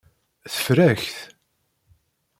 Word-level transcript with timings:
Teffer-ak-t. 0.53 1.17